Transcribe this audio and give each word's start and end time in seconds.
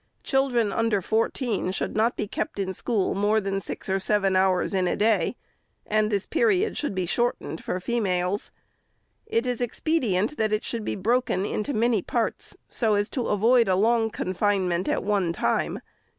Children 0.23 0.71
under 0.71 0.99
fourteen 0.99 1.71
should 1.71 1.95
not 1.95 2.15
be 2.15 2.27
kept 2.27 2.57
in 2.57 2.73
school 2.73 3.13
more 3.13 3.39
than 3.39 3.61
six 3.61 3.87
or 3.87 3.99
seven 3.99 4.35
hours 4.35 4.73
in 4.73 4.87
a 4.87 4.95
day; 4.95 5.35
and 5.85 6.11
this 6.11 6.25
period 6.25 6.75
should 6.75 6.95
be 6.95 7.05
shortened 7.05 7.63
for 7.63 7.79
females. 7.79 8.49
It 9.27 9.45
is 9.45 9.61
expedient 9.61 10.37
that 10.37 10.51
it 10.51 10.63
should 10.65 10.83
be 10.83 10.95
broken 10.95 11.45
into 11.45 11.75
many 11.75 12.01
parts, 12.01 12.57
so 12.67 12.95
as 12.95 13.11
to 13.11 13.27
avoid 13.27 13.67
a 13.67 13.75
long 13.75 14.09
confinement 14.09 14.87
at 14.89 15.03
one 15.03 15.33
time. 15.33 15.81